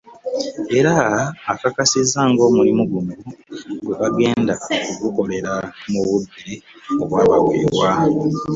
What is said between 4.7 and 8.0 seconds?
okugukolera mu budde obwabaweebwa